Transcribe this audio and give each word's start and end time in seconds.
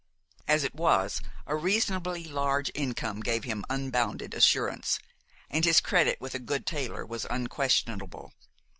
As 0.47 0.63
it 0.63 0.73
was, 0.73 1.21
a 1.45 1.55
reasonably 1.55 2.23
large 2.23 2.71
income 2.73 3.19
gave 3.19 3.43
him 3.43 3.63
unbounded 3.69 4.33
assurance, 4.33 4.97
and 5.47 5.63
his 5.63 5.79
credit 5.79 6.19
with 6.19 6.33
a 6.33 6.39
good 6.39 6.65
tailor 6.65 7.05
was 7.05 7.27
unquestionable. 7.29 8.33